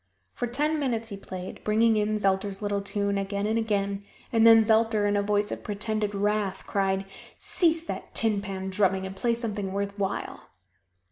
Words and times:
For 0.33 0.47
ten 0.47 0.79
minutes 0.79 1.09
he 1.09 1.15
played, 1.17 1.63
bringing 1.63 1.95
in 1.95 2.15
Zelter's 2.15 2.59
little 2.59 2.81
tune 2.81 3.19
again 3.19 3.45
and 3.45 3.59
again, 3.59 4.03
and 4.33 4.47
then 4.47 4.63
Zelter 4.63 5.07
in 5.07 5.15
a 5.15 5.21
voice 5.21 5.51
of 5.51 5.63
pretended 5.63 6.15
wrath 6.15 6.65
cried, 6.65 7.05
"Cease 7.37 7.83
that 7.83 8.15
tin 8.15 8.41
pan 8.41 8.71
drumming 8.71 9.05
and 9.05 9.15
play 9.15 9.35
something 9.35 9.71
worth 9.71 9.99
while." 9.99 10.49